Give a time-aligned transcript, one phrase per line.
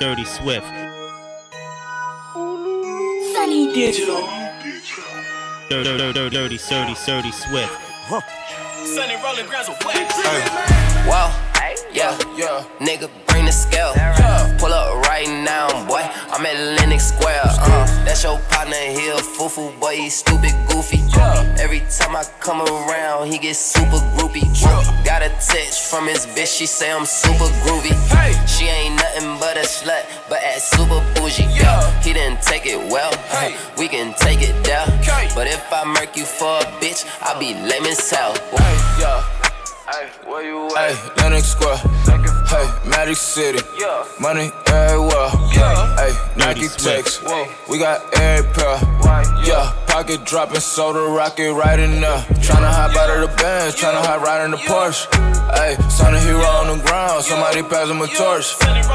[0.00, 0.66] Dirty Swift.
[3.32, 4.26] Sonny Digital.
[5.68, 7.72] Dirty, dirty, dirty, dirty, dirty, dirty Swift.
[8.86, 10.14] Sunny rolling grounds with wax.
[11.04, 11.30] Whoa,
[11.92, 12.64] yeah, yeah.
[12.80, 13.92] Nigga, bring the scale.
[14.58, 16.02] Pull up right now, boy.
[16.32, 17.42] I'm at Lenox Square.
[17.44, 19.96] Uh, that's your partner here, foo boy.
[19.96, 20.98] He stupid, goofy.
[21.14, 21.56] Yeah.
[21.58, 24.00] Every time I come around, he gets super
[24.34, 25.04] groupie.
[25.04, 27.94] Got a text from his bitch, she say I'm super groovy.
[28.48, 31.44] She ain't nothing but a slut, but at super bougie.
[31.54, 33.12] Yeah, he didn't take it well.
[33.78, 34.86] We can take it there.
[35.34, 38.34] But if I murk you for a bitch, I'll be lame as hell.
[38.98, 39.22] Yeah.
[39.90, 40.94] Hey, where you at?
[40.94, 42.43] Hey, Lenox Square.
[42.54, 43.58] Hey, Magic City.
[43.76, 44.04] Yeah.
[44.20, 45.30] Money everywhere.
[45.50, 45.96] Yeah.
[45.98, 46.84] Hey, Nike Swift.
[46.84, 47.22] text.
[47.24, 47.48] Whoa.
[47.68, 48.78] We got every pair.
[49.44, 52.22] Yeah, pocket dropping, soda rocket right in there.
[52.46, 55.04] Tryna hop out of the Benz, tryna hop right in the Porsche.
[55.58, 58.54] Hey, son of hero on the ground, somebody pass him a torch.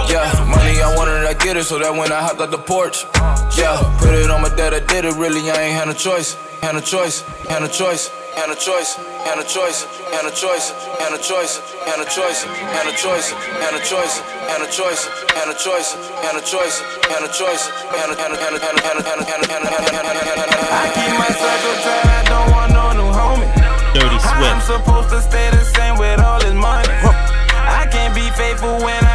[0.10, 3.06] Yeah, money I wanted, I get it, so that when I hopped out the porch.
[3.58, 6.36] Yeah, put it on my dad, I did it, really, I ain't had no choice.
[6.62, 8.10] Had no choice, had no choice,
[8.40, 9.84] had no choice, had no choice,
[10.16, 14.16] had no choice, had no choice, had no choice, had no choice, had no choice,
[14.48, 15.04] had no choice,
[15.36, 15.92] had no choice,
[16.24, 18.96] had no choice, had no choice, had no had no had no had no had
[18.96, 22.72] no had no had no had no I keep my circle tight, I don't want
[22.72, 23.52] no new homie.
[23.92, 24.72] Dirty I'm Swift.
[24.72, 26.88] supposed to stay the same with all this money.
[27.68, 29.09] I can't be faithful when I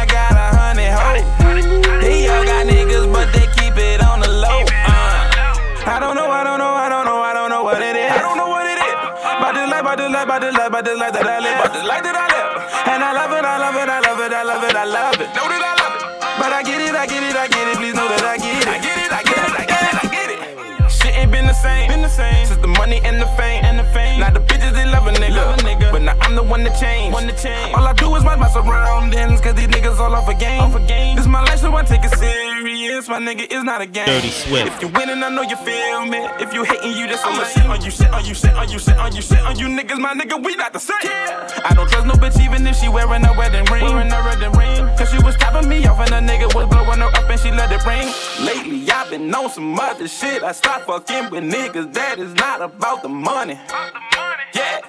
[10.75, 12.51] but this life, but this life that I live, but this life that I live.
[12.91, 15.15] And I love it, I love it, I love it, I love it, I love
[15.23, 15.29] it.
[15.31, 16.03] Know that I love it.
[16.35, 17.77] But I get it, I get it, I get it.
[17.79, 18.67] Please know that I get it.
[18.67, 20.91] I get it, I get it, I get it, I get it.
[20.91, 23.79] Shit ain't been the same, been the same since the money and the fame, and
[23.79, 24.19] the fame.
[24.19, 25.91] Now the bitches they love a nigga, love a nigga.
[25.91, 27.13] but now I'm the one to change.
[27.13, 27.75] One to change.
[27.75, 30.61] All I do is watch my surroundings, cause these niggas all off a game.
[30.61, 31.15] Off a game.
[31.15, 33.07] This my life, so I take it serious.
[33.07, 34.05] My nigga is not a game.
[34.05, 34.67] Dirty Swift.
[34.67, 36.19] If you winning, I know you feel me.
[36.39, 38.79] If you hating, you just I'ma shit on you, shit on you, shit on you,
[38.79, 39.99] shit on you, shit on you niggas.
[39.99, 40.95] My nigga, we not the same.
[41.03, 43.83] I don't trust no bitch even if she wearing a wedding ring.
[43.83, 44.85] Wearing a wedding ring.
[44.97, 47.51] Cause she was stopping me off and a nigga was blowing her up and she
[47.51, 48.07] let it ring.
[48.45, 50.43] Lately, I've been on some other shit.
[50.43, 53.59] I stopped fucking with niggas that is not about the money.
[53.69, 54.14] Yeah.
[54.55, 54.79] Yeah.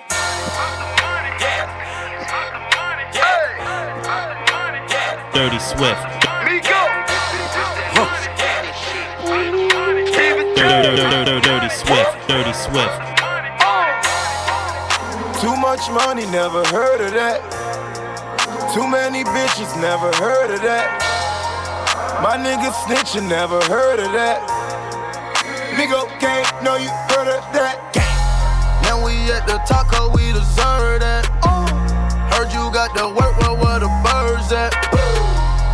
[1.43, 1.67] Yeah.
[3.15, 3.43] Yeah.
[5.35, 6.03] Dirty Swift.
[6.47, 6.61] Dirty,
[10.55, 12.29] dirty, dirty, dirty, dirty Swift.
[12.29, 12.95] Dirty Swift.
[15.43, 17.43] Too much money, never heard of that.
[18.73, 21.03] Too many bitches, never heard of that.
[22.23, 24.41] My nigga snitching, never heard of that.
[25.75, 27.86] Nigga gang, know you heard of that.
[29.07, 31.31] We at the top, cause we deserve that.
[32.35, 34.75] Heard you got the work, well, where the birds at?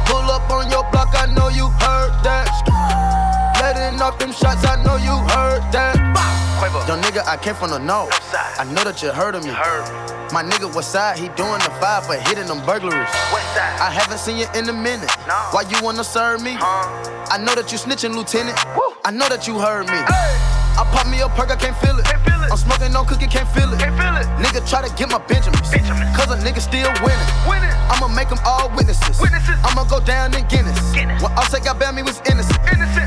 [0.04, 2.52] Pull up on your block, I know you heard that.
[3.56, 5.96] Letting off them shots, I know you heard that.
[6.86, 8.12] Young nigga, I came from the north.
[8.60, 9.50] I know that you heard of me.
[10.32, 11.16] My nigga, what side?
[11.18, 13.08] He doing the five for hitting them burglaries.
[13.80, 15.10] I haven't seen you in a minute.
[15.52, 16.58] Why you wanna serve me?
[16.60, 18.58] I know that you snitching, Lieutenant.
[19.06, 20.51] I know that you heard me.
[20.78, 22.06] I pop me a perk, I can't feel it.
[22.50, 23.78] I'm smoking no cookie, can't feel it.
[24.40, 25.70] Nigga try to get my Benjamins.
[26.16, 27.72] Cause a nigga still winning.
[27.92, 29.20] I'ma make them all witnesses.
[29.20, 29.56] witnesses.
[29.64, 30.78] I'ma go down in Guinness.
[31.20, 32.58] When Offset got banned, me was innocent.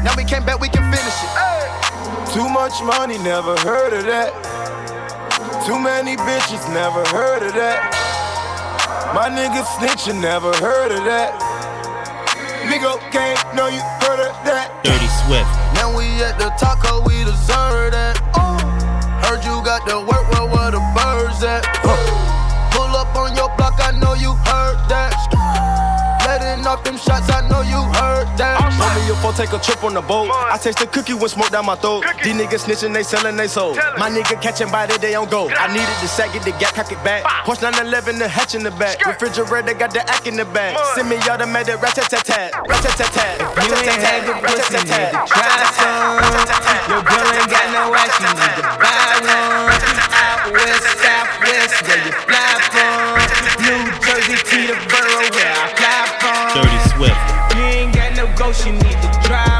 [0.03, 1.31] Now we came back, we can finish it.
[2.33, 4.29] Too much money, never heard of that.
[5.65, 7.89] Too many bitches, never heard of that.
[9.15, 11.33] My nigga snitching, never heard of that.
[12.67, 14.83] Nigga gang, know you heard of that.
[14.83, 15.54] Dirty Swift.
[15.75, 18.19] Now we at the top, cause we deserve that.
[18.35, 18.57] Oh.
[19.23, 21.63] Heard you got the work, well, where the birds at?
[22.71, 24.54] Pull up on your block, I know you heard.
[26.65, 28.57] Letting off them shots, I know you heard that.
[28.73, 30.33] Show me your phone, take a trip on the boat.
[30.33, 32.09] I taste the cookie when smoke down my throat.
[32.25, 33.77] These niggas snitching, they selling they soul.
[34.01, 35.45] My nigga catching body, they on go.
[35.45, 37.21] I needed the sack, get the gap, cock it back.
[37.45, 38.97] Porsche 911, the hatch in the back.
[39.05, 40.73] Refrigerator got the act in the back.
[40.97, 42.49] Send me automatic rat tat tat tat.
[42.65, 43.35] Rat tat tat tat.
[43.61, 46.17] You ain't had the pussy, need to try some.
[46.89, 49.69] Your girl ain't got no ass, you need to buy one.
[50.17, 53.21] Out west, southwest, where you fly from.
[53.61, 54.94] New Jersey to the
[58.53, 59.54] she need to drive.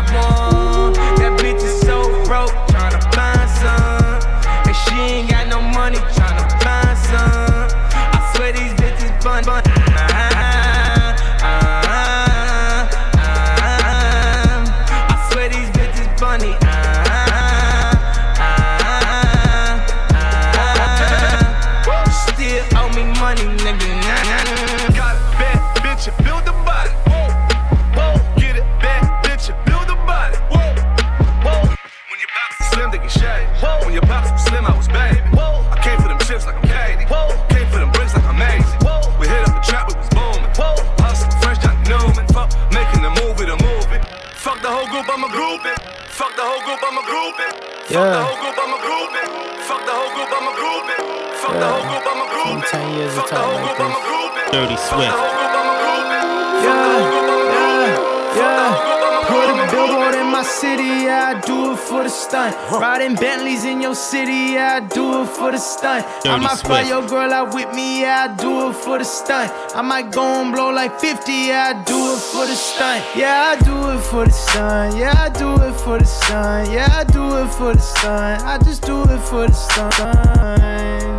[51.60, 54.04] Fuck the I'm 10 years of Fuck the talk whole like group, this.
[54.06, 54.52] groupie.
[54.52, 55.12] Dirty Fuck the Swift.
[55.16, 56.22] whole group, I'm a groupie.
[56.22, 57.54] Fuck the Yeah, I'm a groupie.
[57.56, 58.92] yeah, yeah.
[59.26, 62.56] Put a billboard in my city, yeah, I do it for the stunt.
[62.72, 66.06] Riding Bentleys in your city, yeah, I do it for the stunt.
[66.06, 69.04] I Dirty might fly your girl out with me, yeah, I do it for the
[69.06, 69.52] stunt.
[69.76, 73.04] I might go and blow like 50, yeah, I do it for the stunt.
[73.16, 76.88] Yeah, I do it for the sun, yeah, I do it for the sun, yeah,
[77.02, 78.42] I do it for the sun.
[78.42, 81.15] I just do it for the sun.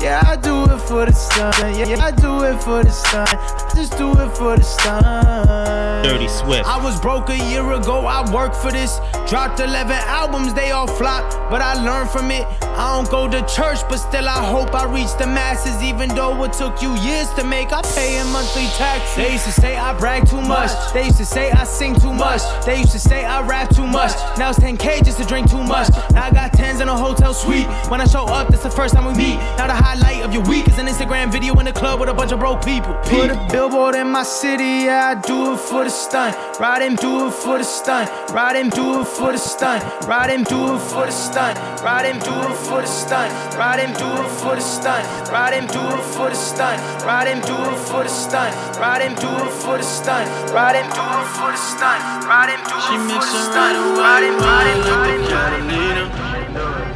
[0.00, 1.52] Yeah, I do it for the sun.
[1.74, 3.26] Yeah, yeah, I do it for the sun.
[3.28, 6.04] I just do it for the sun.
[6.04, 6.64] Dirty Swift.
[6.66, 9.00] I was broke a year ago, I worked for this.
[9.28, 12.46] Dropped 11 albums, they all flopped, but I learned from it.
[12.62, 15.82] I don't go to church, but still I hope I reach the masses.
[15.82, 19.16] Even though it took you years to make, I pay a monthly tax.
[19.16, 20.70] They used to say I brag too much.
[20.94, 22.40] They used to say I sing too much.
[22.64, 24.12] They used to say I rap too much.
[24.38, 25.88] Now it's 10K just to drink too much.
[26.12, 27.66] Now I got 10s in a hotel suite.
[27.90, 29.38] When I show up, that's the first time we meet.
[29.58, 32.14] Now the highlight of your week is an Instagram video in the club with a
[32.14, 32.92] bunch of broke people.
[33.04, 36.36] Put a billboard in my city, yeah, I do it for the stunt.
[36.60, 38.10] Ride him, do it for the stunt.
[38.30, 39.80] Ride him, do it for the stunt.
[40.06, 41.56] Ride him, do it for the stunt.
[41.82, 43.30] Ride him, do it for the stunt.
[43.56, 45.30] Ride him, do it for the stunt.
[45.32, 46.78] Ride him, do it for the stunt.
[47.08, 48.52] Ride him, do it for the stunt.
[48.76, 50.28] Ride him, do it for the stunt.
[50.52, 52.00] Ride him, do it for the stunt.
[52.28, 53.74] Ride him, do it She for the mixing stunt.
[53.96, 56.08] right Ride him, away, ride him, like ride a him, ride him.
[56.12, 56.37] Catalina.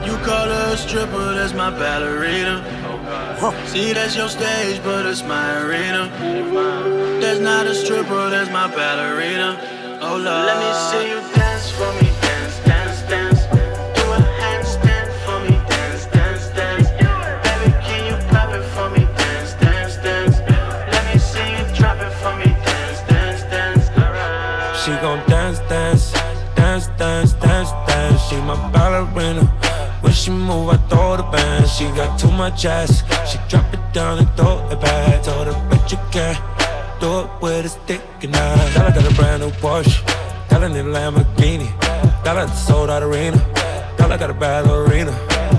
[0.05, 2.65] You call her a stripper, that's my ballerina.
[3.67, 6.11] See, that's your stage, but it's my arena.
[7.21, 9.59] That's not a stripper, that's my ballerina.
[10.01, 10.47] Oh Lord.
[10.51, 12.11] Let me see you dance for me,
[30.23, 31.69] she move, I throw the band.
[31.69, 33.03] She got too much ass.
[33.29, 35.25] She drop it down and throw it back.
[35.25, 36.39] Told her, bet you can't
[37.01, 38.75] do it with a stick and knife.
[38.75, 39.99] Dollar got a brand new Porsche.
[40.49, 41.69] Dollar need a Lamborghini.
[42.23, 43.37] Dollar sold out arena.
[43.99, 45.11] Dollar got a ballerina.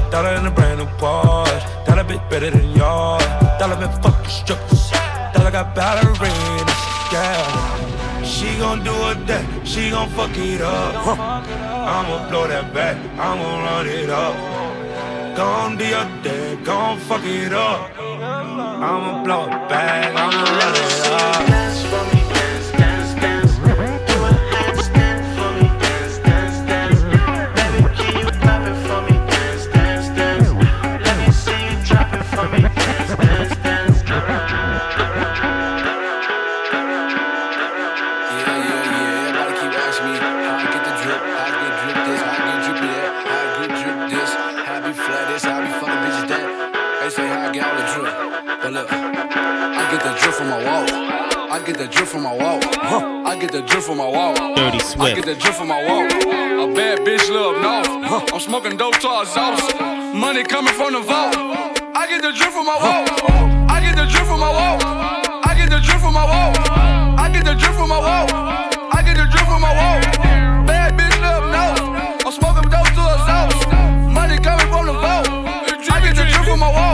[0.09, 1.85] Dollar in a brand new Porsche.
[1.85, 3.23] Dollar bit better than yours.
[3.59, 4.91] Dollar been fucking strippers.
[5.33, 6.83] Dollar got ballerinas.
[7.11, 7.83] Yeah.
[8.23, 11.17] She gon' do it that, she gon' fuck it up.
[11.17, 14.52] I'ma blow that back, I'ma run it up.
[15.35, 17.89] Gon' do your dad, gon' fuck it up.
[17.97, 21.62] I'ma blow it back, I'ma run it up.
[51.53, 52.59] I get the drip from my wall.
[53.27, 54.33] I get the drip from my wall.
[54.55, 55.01] Dirty Swift.
[55.03, 56.01] I get the drip from my wall.
[56.01, 58.33] A bad bitch live north.
[58.33, 59.61] I'm smoking dope to sauce.
[60.15, 61.37] Money coming from the vault.
[61.93, 63.05] I get the drip from my wall.
[63.69, 64.81] I get the drip from my wall.
[65.45, 66.57] I get the drip from my wall.
[67.21, 68.25] I get the drip from my wall.
[68.89, 70.01] I get the drip from my wall.
[70.65, 72.25] Bad bitch live north.
[72.25, 73.61] I'm smoking dope to sauce.
[74.09, 75.29] Money coming from the vault.
[75.29, 76.92] I get the drip from my wall.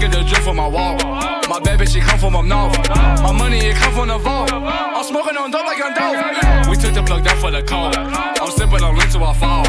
[0.00, 0.96] Get the drip from my wall.
[1.50, 2.72] My bad bitch, she come from up north.
[3.20, 4.50] My money, it come from the vault.
[4.50, 6.70] I'm smoking on dope like I'm dope.
[6.70, 7.94] We took the plug down for the cold.
[7.96, 9.64] I'm sipping on lean till I fall.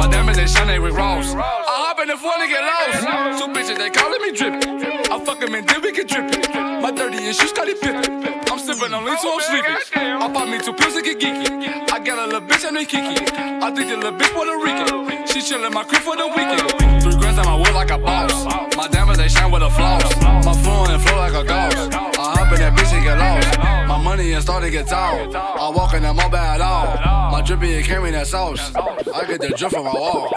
[0.00, 1.34] My diamonds, they shine, they with Ross.
[1.34, 3.38] I hop in the phone and get lost.
[3.38, 5.12] Two bitches, they calling me drippin'.
[5.12, 6.80] I fuck 'em and then we get drippin'.
[6.80, 8.40] My 30 issues started pippin'.
[8.50, 9.76] I'm sipping on lean till I'm sleeping.
[9.96, 11.92] I pop me two pills and get geeky.
[11.92, 13.20] I got a little bitch and they kiki.
[13.60, 15.26] I think the little bitch Puerto Rican.
[15.26, 17.02] She chillin' my crib for the weekend.
[17.02, 18.32] Three grams on my wood like a boss.
[18.76, 18.88] My
[19.24, 20.04] they shine with a floss.
[20.44, 21.94] My phone and flow like a ghost.
[21.96, 23.58] I hop in that bitch and get lost.
[23.88, 25.34] My money and start to get tall.
[25.34, 27.32] I walk in that mobile at all.
[27.32, 28.60] My drippy and carry that sauce.
[28.76, 30.28] I get the drip from my wall.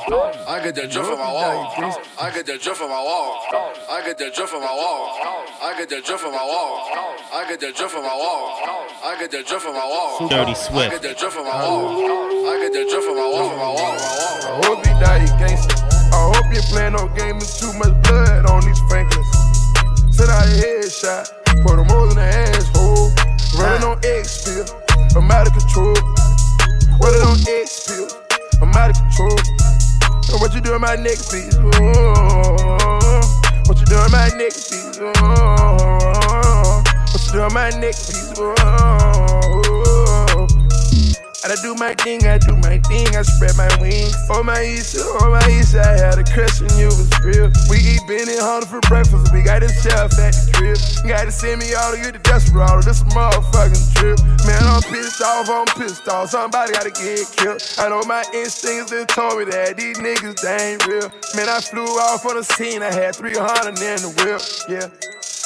[0.47, 1.67] I get the drip from my wall.
[2.19, 3.43] I get the drip from my wall.
[3.91, 5.11] I get the drip from my wall.
[5.61, 6.87] I get the drip from my wall.
[7.33, 8.55] I get the drip from my wall.
[9.03, 10.27] I get the drip from my wall.
[10.29, 11.91] Dirty I get the drip from my wall.
[12.47, 13.49] I get the drip from my wall.
[13.51, 13.97] From my wall.
[14.47, 15.75] I hope you die, gangster.
[15.75, 17.37] I hope you playing no game.
[17.37, 18.26] There's too much blood on these Franklins.
[20.19, 21.29] Out a headshot.
[21.61, 23.13] Put them all in the asshole.
[23.53, 24.65] Running on X pill.
[25.15, 25.93] I'm out of control.
[26.97, 28.09] Running on X pill.
[28.61, 29.37] I'm out of control.
[30.33, 31.55] And what you doing my neck piece?
[31.55, 33.21] Oh,
[33.67, 34.97] what you doing my neck piece?
[34.99, 36.83] Oh,
[37.13, 38.33] what you doing my neck piece?
[38.37, 38.96] Oh,
[41.51, 44.15] I do my thing, I do my thing, I spread my wings.
[44.29, 47.47] On my east, on my east, I had a crush on you was real.
[47.69, 50.77] We eat Benny Hunter for breakfast, we got this chef at the crib.
[51.07, 54.19] Gotta send me all to get the desperado, this a motherfucking trip.
[54.43, 57.61] Man, I'm pissed off, I'm pissed off, somebody gotta get killed.
[57.79, 61.07] I know my instincts that told me that these niggas, they ain't real.
[61.35, 64.89] Man, I flew off on the scene, I had 300 in the whip, yeah.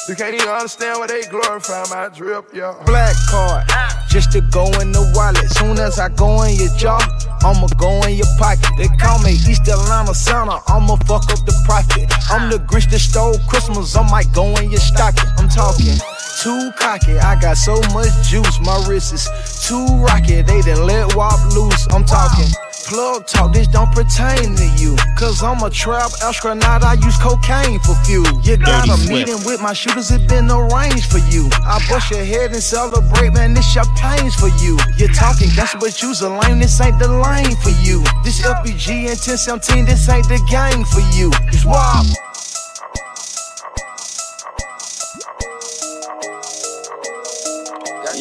[0.10, 2.74] You can't even understand why they glorify my drip, yeah.
[2.86, 3.68] Black card,
[4.10, 5.48] just to go in the wallet.
[5.52, 7.00] Soon as I go in your jaw,
[7.46, 8.66] I'ma go in your pocket.
[8.78, 12.12] They call me East Atlanta Santa, I'ma fuck up the profit.
[12.32, 15.30] I'm the Grinch that stole Christmas, I might go in your stocking.
[15.38, 15.98] I'm talking
[16.42, 19.30] too cocky, I got so much juice, my wrist is
[19.68, 20.42] too rocky.
[20.42, 22.50] They done let wop loose, I'm talking.
[22.88, 24.98] Plug talk, this don't pertain to you.
[25.18, 28.28] Cause I'm a trap astronaut, I use cocaine for fuel.
[28.42, 29.10] You got a Swift.
[29.10, 31.50] meeting with my shooters, it been arranged for you.
[31.64, 34.78] I bust your head and celebrate, man, this champagne's for you.
[34.98, 38.04] You're talking gangster, but you's a lame, this ain't the lane for you.
[38.24, 41.32] This FBG and 1017, this ain't the gang for you.
[41.48, 42.06] It's WAP.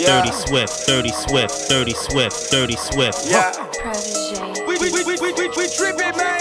[0.07, 3.27] Dirty Swift, Dirty Swift, Dirty Swift, Dirty Swift.
[3.27, 3.53] Yeah.
[3.53, 4.30] Protege.
[5.57, 6.39] We, we, we, we, we, we, we trippin', man.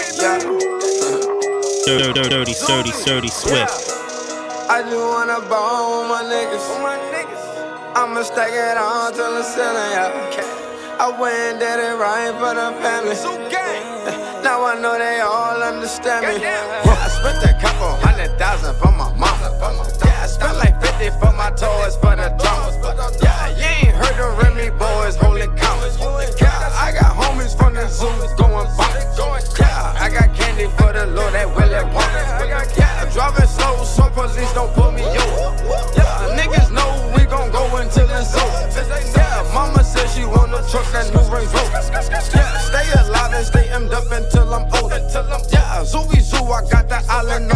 [1.84, 3.90] Dirty, dirty, dirty, dirty, dirty Swift.
[4.70, 6.62] I just wanna ball with my niggas.
[7.96, 10.96] I'ma stack it on till the ceiling, yeah.
[11.00, 13.16] I went and did it right for the family.
[14.44, 16.40] Now I know they all understand me.
[16.46, 19.58] Yeah, I spent a couple hundred thousand for my mama.
[20.04, 22.70] Yeah, I spent like 50 for my toys for the drama.
[23.22, 25.98] Yeah, you ain't heard the Remy Boyz holding counters.
[26.40, 28.68] Yeah, I got homies from the zoo going
[30.80, 32.76] for the Lord that Willie Wonka.
[32.76, 35.52] Yeah, I'm driving slow so police don't pull me over.
[35.96, 38.64] Yeah, niggas know we gon' go until it's over.
[39.16, 41.80] Yeah, mama said she wanna truck that new Range Rover.
[42.34, 45.00] Yeah, stay alive and stay emmed up until I'm older.
[45.52, 47.48] Yeah, Zooey Zoo, I got the island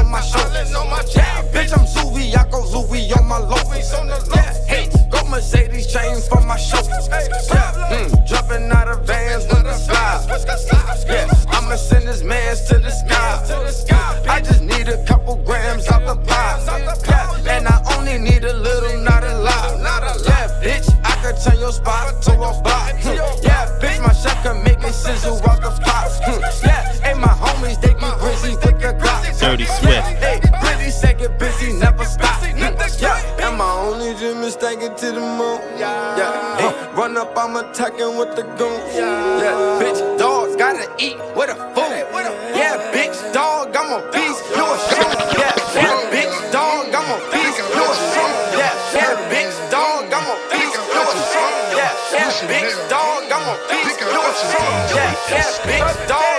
[52.54, 54.60] bitch, dog, I'm a piece, you a shit.
[54.94, 56.33] Yeah, yeah, bitch, dog,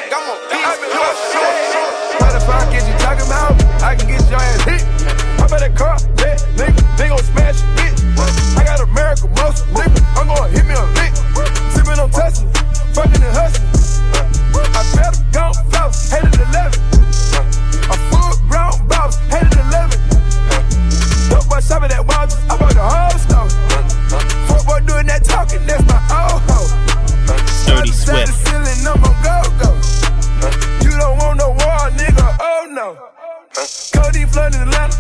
[34.36, 34.98] Cody flooded Atlanta.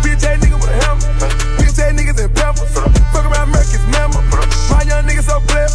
[0.00, 1.00] Bitch ass nigga with a hammer.
[1.60, 2.72] Bitch ass niggas in peppers.
[3.12, 4.22] Fuck around Mercury's member.
[4.72, 5.68] My young niggas so clear.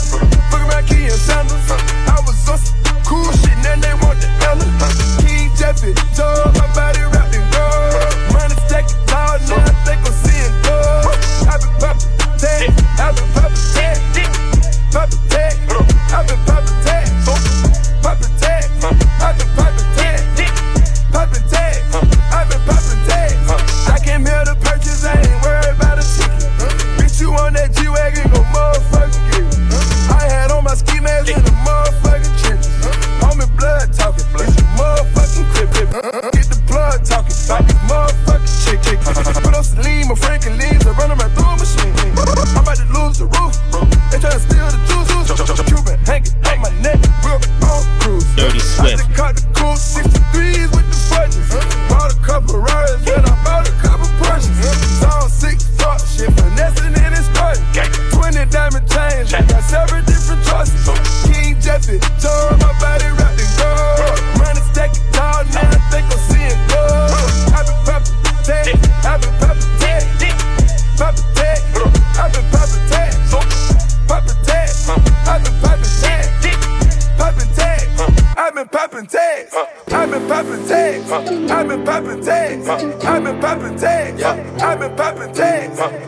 [0.49, 1.61] Fuck around Key and Sanders.
[2.09, 2.59] I was some
[3.05, 4.65] cool shit, now they want the Ella.
[5.21, 6.52] King Jeffy, told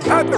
[0.07, 0.37] I've been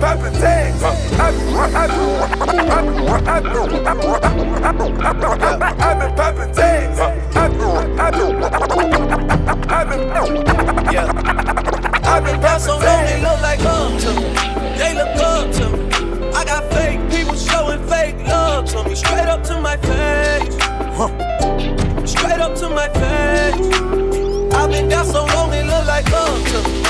[0.00, 0.82] popping tags.
[0.82, 1.02] I've
[5.44, 6.98] been, popping tags.
[12.08, 14.22] I've been popping so long they look like up to me.
[14.78, 15.78] They look up to me.
[16.34, 18.94] I got fake people showing fake love to me.
[18.94, 20.54] Straight up to my face.
[22.10, 23.17] Straight up to my face
[25.12, 26.87] so long it look like love to me.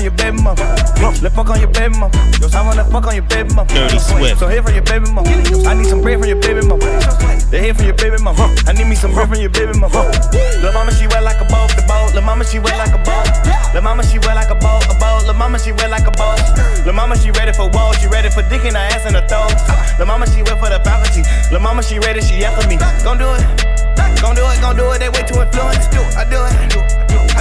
[0.00, 0.64] On your baby mama.
[1.20, 1.92] Let's fuck on your baby.
[2.40, 3.68] Yo, I wanna fuck on your baby mama.
[3.68, 4.40] Dirty Swift.
[4.40, 5.28] So here from your baby mama.
[5.68, 6.88] I need some bread from your baby mama.
[7.52, 8.48] The head from your baby mama.
[8.64, 10.00] I need me some bread from your baby mama.
[10.64, 12.14] Lil' mama, she wet like a boat, the boat.
[12.16, 13.28] Lil' mama, she wet like a boat.
[13.76, 15.28] Lil' mama, she wet like a boat, a boat.
[15.28, 16.40] Lil' mama, she wet like a boat.
[16.86, 17.92] Lil' mama, she ready for war.
[18.00, 19.52] She ready for dick in her ass and her throat.
[20.00, 21.28] Lil' mama, she wet for the faculty.
[21.52, 22.80] Lil' mama, she ready, she after me.
[23.04, 23.44] Gon' do it.
[24.24, 25.00] Gon' do it, gon' do it.
[25.00, 25.92] They way too influenced.
[26.16, 26.99] I do it.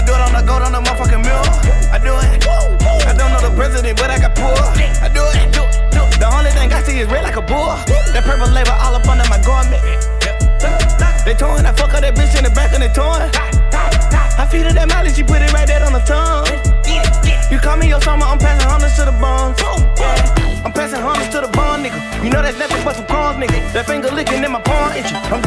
[0.10, 1.46] Do it on the gold on the motherfucking mule.
[1.94, 2.42] I do it.
[3.06, 4.58] I don't know the president, but I got poor.
[4.58, 5.54] I do it.
[6.18, 7.78] The only thing I see is red like a bull.
[7.86, 9.86] That purple label all up under my garment.
[11.30, 13.22] They torn, I fuck up that bitch in the back and they torn.
[14.34, 16.50] I feed her that mileage, she put it right there on the tongue.
[17.54, 19.14] You call me your summer, I'm passing hundreds to the.
[19.14, 20.66] Yeah.
[20.66, 22.02] I'm passing hundreds to the bond, nigga.
[22.24, 23.62] You know that's nothing but some crumbs, nigga.
[23.74, 25.16] That finger licking in my palm itching.
[25.30, 25.42] I'm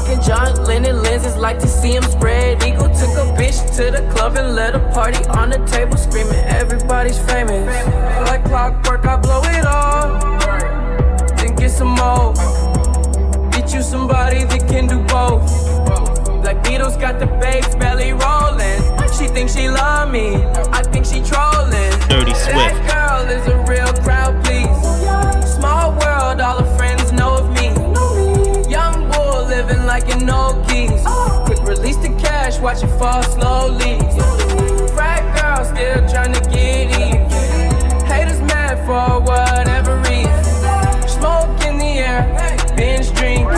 [0.00, 1.36] rocking John Lennon lenses.
[1.36, 2.88] Like to see him spread eagle.
[2.88, 7.18] Took a bitch to the club and let a party on the table, screaming everybody's
[7.18, 7.66] famous.
[8.28, 10.18] Like clockwork, I blow it all.
[11.36, 12.34] Then get some more.
[13.50, 15.48] Get you somebody that can do both.
[16.42, 18.80] Black Beatles got the babes belly rolling.
[19.16, 20.36] She thinks she love me.
[20.72, 21.92] I think she trolling.
[22.08, 22.56] Dirty Swift.
[22.56, 24.66] That girl is a real crowd, please.
[25.56, 26.99] Small world, all her friends
[29.90, 31.02] like an old geese.
[31.46, 33.98] Quick release the cash, watch it fall slowly.
[34.94, 37.18] Frat girl still trying to get in.
[38.06, 41.08] Haters mad for whatever reason.
[41.08, 42.22] Smoke in the air,
[42.76, 43.50] binge drinking.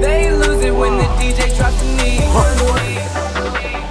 [0.00, 2.24] They lose it when the DJ drops the knee.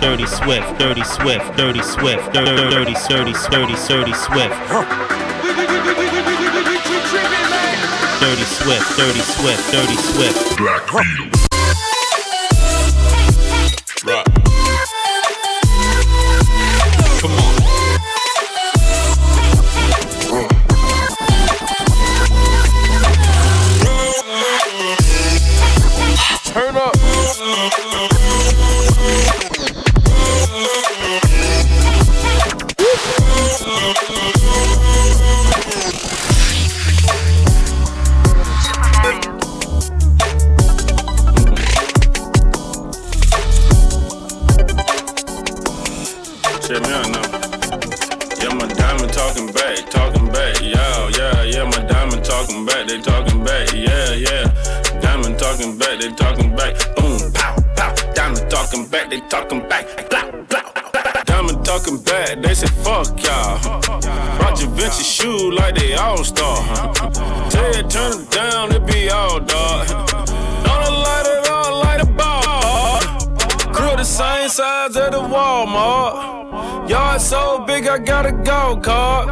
[0.01, 4.58] Dirty Swift, Dirty Swift, Dirty Swift, Dirty, Dirty, Dirty, Dirty, Dirty Swift.
[8.19, 10.58] Dirty Swift, Dirty Swift, Dirty Swift.
[10.58, 11.38] Black Beatles.
[46.69, 50.62] Yeah, my diamond talking back, talking back.
[50.62, 53.73] Yeah, yeah, yeah, my diamond talking back, they talking back.
[53.73, 55.01] Yeah, yeah.
[55.01, 56.75] Diamond talking back, they talking back.
[56.95, 57.95] Boom, pow, pow.
[58.13, 60.10] Diamond talking back, they talking back.
[60.12, 61.23] Blah, blah.
[61.23, 63.58] Diamond talking back, they say fuck y'all.
[64.38, 66.55] Roger Vinci shoe like they all star.
[67.49, 69.88] Tell you turn it down, it be all dark.
[69.88, 72.99] Don't light it all like a ball.
[73.73, 76.38] Crew the same size as the Walmart.
[76.89, 79.28] Yard so big, I got a gold card.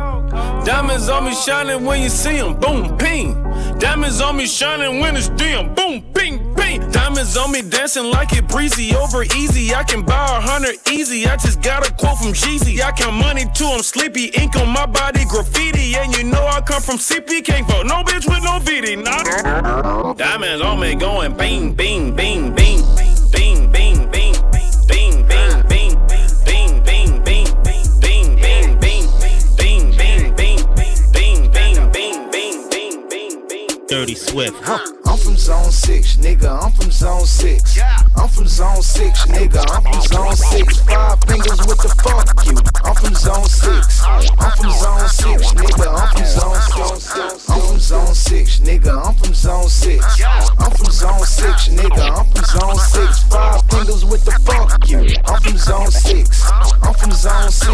[0.63, 3.34] Diamonds on me shining when you see them, boom, ping.
[3.80, 6.88] Diamonds on me shining when it's dim, boom, ping, ping.
[6.91, 9.74] Diamonds on me dancing like it breezy, over easy.
[9.74, 11.26] I can buy a hundred easy.
[11.26, 12.80] I just got a quote from Jeezy.
[12.80, 14.26] I count money too, I'm sleepy.
[14.39, 15.96] Ink on my body, graffiti.
[15.96, 20.13] And you know I come from CP, can't vote no bitch with no VD, nah.
[20.13, 23.72] Diamonds on me going bing, bing, bing, bing, bing, bing,
[34.08, 34.56] Dirty Swift.
[35.06, 36.63] I'm from zone six, nigga.
[36.63, 37.78] I'm from zone six.
[38.15, 39.60] I'm from zone six, nigga.
[39.67, 40.80] I'm from zone six.
[40.80, 42.56] Five fingers with the fuck you.
[42.88, 44.02] I'm from zone six.
[44.08, 44.24] I'm
[44.56, 45.91] from zone six, nigga.
[45.91, 47.50] I'm from zone six.
[47.50, 48.96] I'm from zone six, nigga.
[48.96, 50.24] I'm from zone six.
[50.24, 52.08] I'm from zone six, nigga.
[52.08, 53.24] I'm from zone six.
[53.28, 55.04] Five fingers with the fuck you.
[55.26, 56.50] I'm from zone six.
[56.50, 57.67] I'm from zone six,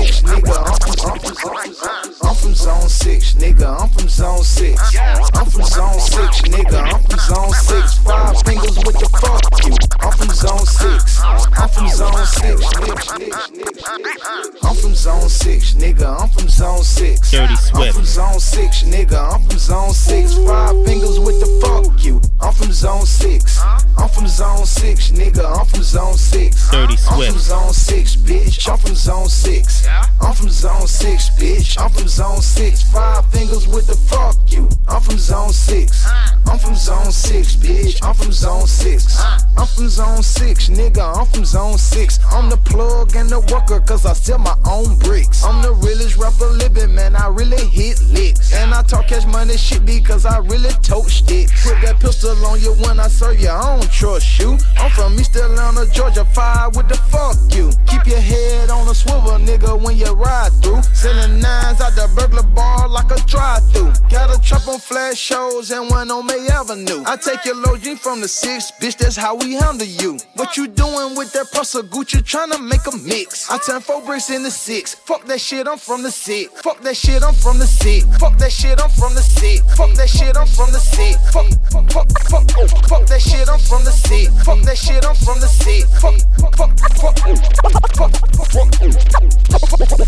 [43.94, 45.44] cause I sell my own bricks.
[45.44, 47.16] I'm the realest rapper living, man.
[47.16, 48.52] I really hit licks.
[48.74, 51.64] I talk cash money shit because I really tote sticks.
[51.64, 53.50] Put that pistol on you when I serve you.
[53.50, 54.58] I don't trust you.
[54.78, 56.26] I'm from East Atlanta, Georgia.
[56.26, 57.70] Fire with the fuck you.
[57.86, 60.82] Keep your head on a swivel, nigga, when you ride through.
[60.94, 63.92] Selling nines out the burglar bar like a drive through.
[64.10, 67.04] Got a trap on flash shows and one on May Avenue.
[67.06, 70.18] I take your low G from the six, bitch, that's how we handle you.
[70.36, 72.22] What you doing with that pussy Gucci?
[72.24, 73.50] Tryna make a mix.
[73.52, 74.96] I turn four bricks into six.
[74.96, 76.50] Fuck that shit, I'm from the six.
[76.62, 78.06] Fuck that shit, I'm from the six.
[78.18, 79.62] Fuck that shit, I'm from the six.
[79.76, 81.17] Fuck that shit, I'm from the six.
[81.32, 84.32] Fuck, fuck, fuck, fuck, oh, fuck that shit, I'm from the six.
[84.43, 85.84] Fuck that shit, I'm from the six.
[85.99, 86.80] Fuck, fuck, fuck,
[87.28, 88.95] oh, fuck, fuck, fuck, oh.
[89.43, 89.99] fuck that,